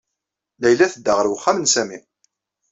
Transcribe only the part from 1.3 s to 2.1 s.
uxxam n Sami.